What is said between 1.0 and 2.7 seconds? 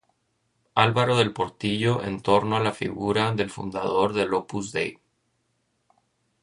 del Portillo en torno a